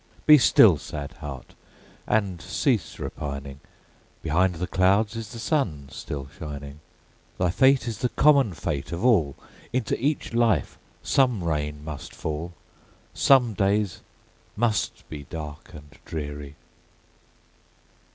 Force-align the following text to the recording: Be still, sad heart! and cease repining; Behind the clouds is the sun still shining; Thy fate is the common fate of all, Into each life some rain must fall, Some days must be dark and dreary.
Be 0.25 0.39
still, 0.39 0.77
sad 0.79 1.11
heart! 1.17 1.53
and 2.07 2.41
cease 2.41 2.97
repining; 2.97 3.59
Behind 4.23 4.55
the 4.55 4.65
clouds 4.65 5.15
is 5.15 5.31
the 5.31 5.37
sun 5.37 5.89
still 5.91 6.27
shining; 6.39 6.79
Thy 7.37 7.51
fate 7.51 7.87
is 7.87 7.99
the 7.99 8.09
common 8.09 8.53
fate 8.55 8.91
of 8.91 9.05
all, 9.05 9.35
Into 9.71 9.95
each 10.03 10.33
life 10.33 10.79
some 11.03 11.43
rain 11.43 11.85
must 11.85 12.15
fall, 12.15 12.53
Some 13.13 13.53
days 13.53 14.01
must 14.55 15.07
be 15.07 15.25
dark 15.25 15.71
and 15.75 15.95
dreary. 16.03 16.55